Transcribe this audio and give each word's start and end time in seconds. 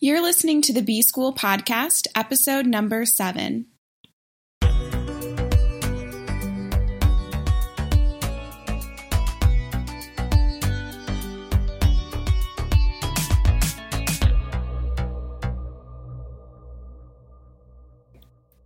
You're 0.00 0.22
listening 0.22 0.62
to 0.62 0.72
the 0.72 0.80
B 0.80 1.02
School 1.02 1.34
Podcast, 1.34 2.06
episode 2.14 2.66
number 2.66 3.04
seven. 3.04 3.66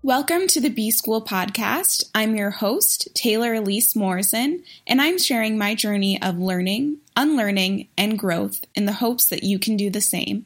Welcome 0.03 0.49
to 0.49 0.61
the 0.61 0.69
B 0.69 0.91
School 0.91 1.25
Podcast. 1.25 2.05
I'm 2.15 2.37
your 2.37 2.51
host, 2.51 3.09
Taylor 3.15 3.55
Elyse 3.55 3.97
Morrison, 3.97 4.65
and 4.87 5.01
I'm 5.01 5.17
sharing 5.19 5.57
my 5.57 5.75
journey 5.75 6.21
of 6.21 6.37
learning, 6.37 6.99
unlearning, 7.17 7.89
and 7.97 8.19
growth 8.19 8.67
in 8.75 8.85
the 8.85 8.93
hopes 8.93 9.31
that 9.31 9.45
you 9.45 9.59
can 9.59 9.79
do 9.79 9.89
the 9.89 10.03
same. 10.03 10.45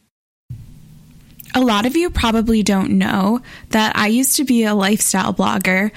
A 1.56 1.64
lot 1.64 1.86
of 1.86 1.96
you 1.96 2.10
probably 2.10 2.62
don't 2.62 2.98
know 2.98 3.40
that 3.70 3.96
I 3.96 4.08
used 4.08 4.36
to 4.36 4.44
be 4.44 4.64
a 4.64 4.74
lifestyle 4.74 5.32
blogger. 5.32 5.90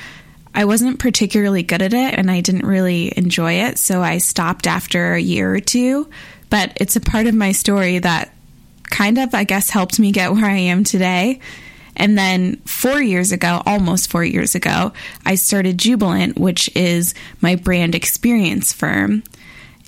I 0.55 0.63
wasn't 0.63 0.99
particularly 0.99 1.63
good 1.63 1.81
at 1.81 1.93
it 1.93 2.13
and 2.17 2.31
I 2.31 2.39
didn't 2.39 2.65
really 2.65 3.11
enjoy 3.17 3.55
it, 3.55 3.77
so 3.77 4.01
I 4.01 4.19
stopped 4.19 4.67
after 4.67 5.15
a 5.15 5.19
year 5.19 5.53
or 5.53 5.59
two. 5.59 6.09
But 6.49 6.77
it's 6.77 6.95
a 6.95 7.01
part 7.01 7.27
of 7.27 7.35
my 7.35 7.51
story 7.51 7.99
that 7.99 8.33
kind 8.89 9.17
of, 9.17 9.35
I 9.35 9.43
guess, 9.43 9.69
helped 9.69 9.99
me 9.99 10.13
get 10.13 10.31
where 10.31 10.45
I 10.45 10.59
am 10.59 10.85
today. 10.85 11.41
And 11.93 12.17
then 12.17 12.61
four 12.65 13.01
years 13.01 13.33
ago, 13.33 13.61
almost 13.65 14.09
four 14.09 14.23
years 14.23 14.55
ago, 14.55 14.93
I 15.25 15.35
started 15.35 15.77
Jubilant, 15.77 16.39
which 16.39 16.73
is 16.73 17.13
my 17.41 17.55
brand 17.57 17.95
experience 17.95 18.71
firm. 18.71 19.23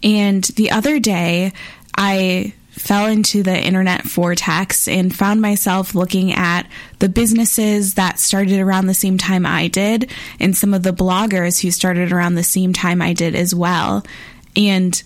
And 0.04 0.44
the 0.44 0.72
other 0.72 1.00
day, 1.00 1.54
I 1.98 2.56
fell 2.72 3.08
into 3.08 3.44
the 3.44 3.66
internet 3.66 4.04
vortex 4.04 4.88
and 4.88 5.16
found 5.16 5.42
myself 5.42 5.94
looking 5.94 6.32
at 6.32 6.64
the 7.00 7.10
businesses 7.10 7.96
that 7.96 8.20
started 8.20 8.60
around 8.60 8.88
the 8.88 8.94
same 8.94 9.18
time 9.18 9.46
I 9.46 9.68
did 9.68 10.10
and 10.40 10.56
some 10.56 10.74
of 10.74 10.84
the 10.84 10.94
bloggers 10.94 11.62
who 11.62 11.70
started 11.70 12.12
around 12.12 12.36
the 12.36 12.44
same 12.44 12.72
time 12.72 13.02
I 13.02 13.14
did 13.14 13.36
as 13.36 13.54
well. 13.54 14.06
And 14.56 15.02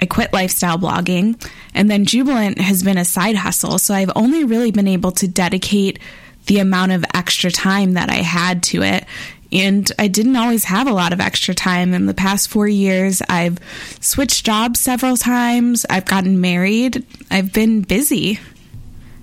I 0.00 0.06
quit 0.06 0.32
lifestyle 0.32 0.78
blogging. 0.78 1.46
And 1.74 1.90
then 1.90 2.06
Jubilant 2.06 2.58
has 2.58 2.82
been 2.82 2.98
a 2.98 3.04
side 3.04 3.36
hustle. 3.36 3.78
So 3.78 3.94
I've 3.94 4.12
only 4.16 4.44
really 4.44 4.70
been 4.70 4.88
able 4.88 5.12
to 5.12 5.28
dedicate 5.28 5.98
the 6.46 6.58
amount 6.58 6.92
of 6.92 7.04
extra 7.14 7.50
time 7.50 7.92
that 7.92 8.08
I 8.08 8.16
had 8.16 8.62
to 8.64 8.82
it 8.82 9.04
and 9.52 9.90
I 9.98 10.08
didn't 10.08 10.36
always 10.36 10.64
have 10.64 10.86
a 10.86 10.92
lot 10.92 11.12
of 11.12 11.20
extra 11.20 11.54
time. 11.54 11.94
In 11.94 12.06
the 12.06 12.14
past 12.14 12.48
four 12.48 12.68
years, 12.68 13.22
I've 13.28 13.58
switched 14.00 14.46
jobs 14.46 14.80
several 14.80 15.16
times, 15.16 15.84
I've 15.88 16.06
gotten 16.06 16.40
married, 16.40 17.04
I've 17.30 17.52
been 17.52 17.82
busy. 17.82 18.38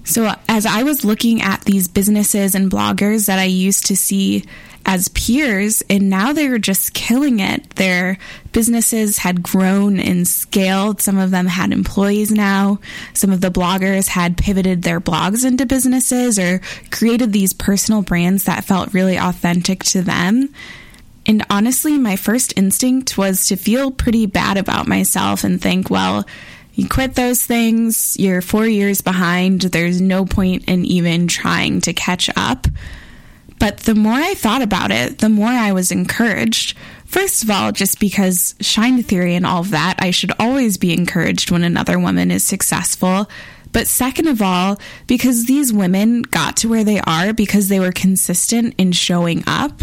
So, 0.08 0.34
as 0.48 0.66
I 0.66 0.84
was 0.84 1.04
looking 1.04 1.42
at 1.42 1.66
these 1.66 1.90
businesses 1.90 2.56
and 2.56 2.72
bloggers 2.72 3.28
that 3.28 3.40
I 3.40 3.44
used 3.44 3.88
to 3.88 3.98
see 3.98 4.46
as 4.86 5.10
peers, 5.10 5.84
and 5.90 6.10
now 6.10 6.32
they 6.32 6.48
were 6.48 6.60
just 6.60 6.94
killing 6.94 7.42
it. 7.42 7.72
Their 7.72 8.18
businesses 8.54 9.18
had 9.18 9.44
grown 9.44 10.00
and 10.00 10.26
scaled. 10.26 11.02
Some 11.02 11.18
of 11.18 11.32
them 11.32 11.46
had 11.46 11.74
employees 11.74 12.32
now. 12.32 12.80
Some 13.14 13.32
of 13.32 13.42
the 13.42 13.52
bloggers 13.52 14.08
had 14.08 14.38
pivoted 14.38 14.84
their 14.84 15.02
blogs 15.02 15.46
into 15.46 15.66
businesses 15.66 16.40
or 16.40 16.62
created 16.90 17.34
these 17.34 17.52
personal 17.52 18.02
brands 18.02 18.46
that 18.46 18.64
felt 18.64 18.94
really 18.94 19.18
authentic 19.18 19.84
to 19.84 20.02
them. 20.02 20.48
And 21.26 21.46
honestly, 21.50 21.98
my 21.98 22.16
first 22.16 22.54
instinct 22.56 23.18
was 23.18 23.48
to 23.50 23.58
feel 23.58 23.92
pretty 23.92 24.26
bad 24.26 24.56
about 24.56 24.88
myself 24.88 25.44
and 25.44 25.62
think, 25.62 25.90
well, 25.90 26.26
you 26.78 26.88
quit 26.88 27.16
those 27.16 27.44
things, 27.44 28.16
you're 28.20 28.40
four 28.40 28.68
years 28.68 29.02
behind, 29.02 29.62
there's 29.62 30.00
no 30.00 30.26
point 30.26 30.66
in 30.66 30.86
even 30.86 31.28
trying 31.28 31.82
to 31.82 31.92
catch 31.92 32.30
up. 32.36 32.68
But 33.58 33.80
the 33.80 33.96
more 33.96 34.14
I 34.14 34.36
thought 34.36 34.62
about 34.62 34.92
it, 34.92 35.18
the 35.18 35.28
more 35.28 35.48
I 35.48 35.72
was 35.72 35.92
encouraged. 35.92 36.78
First 37.06 37.42
of 37.42 37.50
all, 37.50 37.72
just 37.72 38.00
because 38.00 38.54
shine 38.62 39.02
theory 39.02 39.34
and 39.34 39.44
all 39.44 39.62
of 39.62 39.72
that, 39.72 39.96
I 39.98 40.12
should 40.12 40.32
always 40.40 40.78
be 40.78 40.94
encouraged 40.94 41.50
when 41.50 41.64
another 41.64 41.98
woman 41.98 42.30
is 42.30 42.44
successful. 42.44 43.28
But 43.72 43.88
second 43.88 44.28
of 44.28 44.44
all, 44.44 44.80
because 45.08 45.46
these 45.46 45.74
women 45.74 46.22
got 46.22 46.58
to 46.58 46.70
where 46.70 46.84
they 46.84 47.00
are 47.00 47.34
because 47.34 47.70
they 47.70 47.80
were 47.80 47.92
consistent 47.92 48.76
in 48.78 48.92
showing 48.92 49.44
up 49.48 49.82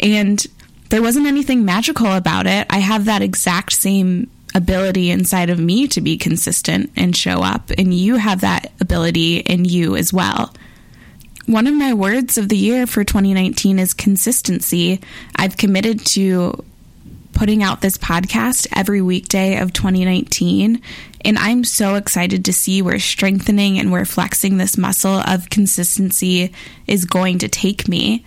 and 0.00 0.44
there 0.88 1.02
wasn't 1.02 1.28
anything 1.28 1.64
magical 1.64 2.12
about 2.12 2.48
it. 2.48 2.66
I 2.68 2.78
have 2.78 3.04
that 3.04 3.22
exact 3.22 3.74
same 3.74 4.28
ability 4.54 5.10
inside 5.10 5.50
of 5.50 5.58
me 5.58 5.88
to 5.88 6.00
be 6.00 6.16
consistent 6.16 6.90
and 6.96 7.16
show 7.16 7.42
up, 7.42 7.70
and 7.76 7.92
you 7.94 8.16
have 8.16 8.40
that 8.42 8.72
ability 8.80 9.38
in 9.38 9.64
you 9.64 9.96
as 9.96 10.12
well. 10.12 10.54
One 11.46 11.66
of 11.66 11.74
my 11.74 11.92
words 11.92 12.38
of 12.38 12.48
the 12.48 12.56
year 12.56 12.86
for 12.86 13.02
2019 13.02 13.78
is 13.78 13.94
consistency. 13.94 15.00
I've 15.34 15.56
committed 15.56 16.04
to 16.06 16.64
putting 17.32 17.62
out 17.62 17.80
this 17.80 17.98
podcast 17.98 18.66
every 18.76 19.02
weekday 19.02 19.58
of 19.58 19.72
2019. 19.72 20.80
And 21.24 21.38
I'm 21.38 21.64
so 21.64 21.94
excited 21.94 22.44
to 22.44 22.52
see 22.52 22.82
where 22.82 22.98
strengthening 22.98 23.78
and 23.78 23.90
where 23.90 24.04
flexing 24.04 24.58
this 24.58 24.76
muscle 24.78 25.20
of 25.26 25.50
consistency 25.50 26.52
is 26.86 27.04
going 27.04 27.38
to 27.38 27.48
take 27.48 27.88
me. 27.88 28.24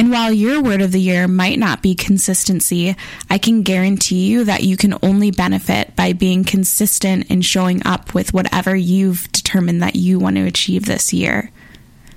And 0.00 0.10
while 0.10 0.32
your 0.32 0.62
word 0.62 0.80
of 0.80 0.92
the 0.92 0.98
year 0.98 1.28
might 1.28 1.58
not 1.58 1.82
be 1.82 1.94
consistency, 1.94 2.96
I 3.28 3.36
can 3.36 3.60
guarantee 3.60 4.28
you 4.28 4.44
that 4.44 4.62
you 4.62 4.78
can 4.78 4.94
only 5.02 5.30
benefit 5.30 5.94
by 5.94 6.14
being 6.14 6.42
consistent 6.42 7.26
and 7.28 7.44
showing 7.44 7.86
up 7.86 8.14
with 8.14 8.32
whatever 8.32 8.74
you've 8.74 9.30
determined 9.30 9.82
that 9.82 9.96
you 9.96 10.18
want 10.18 10.36
to 10.36 10.46
achieve 10.46 10.86
this 10.86 11.12
year. 11.12 11.50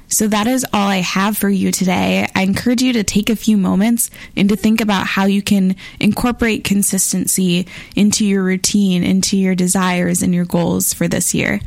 So 0.07 0.29
that 0.29 0.47
is 0.47 0.66
all 0.72 0.88
I 0.88 1.01
have 1.01 1.38
for 1.38 1.49
you 1.49 1.73
today. 1.73 2.25
I 2.33 2.43
encourage 2.43 2.81
you 2.81 2.93
to 2.93 3.03
take 3.03 3.29
a 3.29 3.35
few 3.35 3.57
moments 3.57 4.09
and 4.38 4.47
to 4.47 4.55
think 4.55 4.79
about 4.79 5.05
how 5.05 5.25
you 5.25 5.41
can 5.41 5.75
incorporate 5.99 6.63
consistency 6.63 7.67
into 7.97 8.25
your 8.25 8.43
routine, 8.43 9.03
into 9.03 9.35
your 9.35 9.55
desires 9.55 10.22
and 10.22 10.33
your 10.33 10.45
goals 10.45 10.93
for 10.93 11.09
this 11.09 11.33
year. 11.33 11.59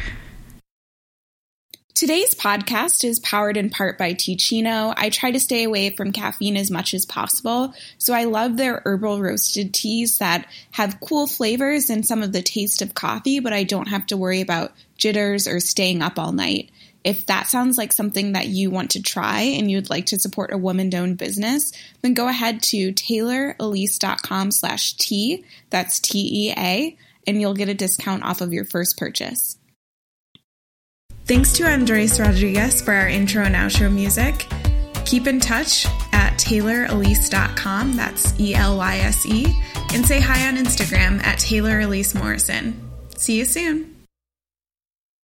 Today's 1.96 2.34
podcast 2.34 3.04
is 3.04 3.20
powered 3.20 3.56
in 3.56 3.70
part 3.70 3.96
by 3.96 4.12
Teeccino. 4.12 4.92
I 4.98 5.08
try 5.08 5.30
to 5.30 5.40
stay 5.40 5.64
away 5.64 5.96
from 5.96 6.12
caffeine 6.12 6.58
as 6.58 6.70
much 6.70 6.92
as 6.92 7.06
possible, 7.06 7.72
so 7.96 8.12
I 8.12 8.24
love 8.24 8.58
their 8.58 8.82
herbal 8.84 9.22
roasted 9.22 9.72
teas 9.72 10.18
that 10.18 10.46
have 10.72 11.00
cool 11.00 11.26
flavors 11.26 11.88
and 11.88 12.04
some 12.06 12.22
of 12.22 12.32
the 12.32 12.42
taste 12.42 12.82
of 12.82 12.92
coffee, 12.92 13.40
but 13.40 13.54
I 13.54 13.64
don't 13.64 13.88
have 13.88 14.04
to 14.08 14.18
worry 14.18 14.42
about 14.42 14.74
jitters 14.98 15.48
or 15.48 15.58
staying 15.58 16.02
up 16.02 16.18
all 16.18 16.32
night. 16.32 16.68
If 17.02 17.24
that 17.26 17.46
sounds 17.46 17.78
like 17.78 17.94
something 17.94 18.32
that 18.32 18.48
you 18.48 18.68
want 18.68 18.90
to 18.90 19.00
try 19.00 19.40
and 19.40 19.70
you'd 19.70 19.88
like 19.88 20.04
to 20.06 20.18
support 20.18 20.52
a 20.52 20.58
woman-owned 20.58 21.16
business, 21.16 21.72
then 22.02 22.12
go 22.12 22.28
ahead 22.28 22.62
to 22.64 22.92
taylorelyse.com 22.92 24.50
slash 24.50 24.92
T, 24.98 25.46
that's 25.70 25.98
T-E-A, 26.00 26.94
and 27.26 27.40
you'll 27.40 27.54
get 27.54 27.70
a 27.70 27.74
discount 27.74 28.22
off 28.22 28.42
of 28.42 28.52
your 28.52 28.66
first 28.66 28.98
purchase. 28.98 29.56
Thanks 31.26 31.52
to 31.54 31.64
Andres 31.64 32.20
Rodriguez 32.20 32.80
for 32.80 32.94
our 32.94 33.08
intro 33.08 33.42
and 33.42 33.56
outro 33.56 33.92
music. 33.92 34.46
Keep 35.06 35.26
in 35.26 35.40
touch 35.40 35.84
at 36.12 36.34
taylorelyse.com, 36.38 37.96
that's 37.96 38.38
E-L-Y-S-E, 38.38 39.62
and 39.92 40.06
say 40.06 40.20
hi 40.20 40.46
on 40.46 40.56
Instagram 40.56 41.20
at 41.24 41.40
Taylor 41.40 41.80
Elyse 41.80 42.14
Morrison. 42.14 42.80
See 43.16 43.38
you 43.38 43.44
soon. 43.44 43.95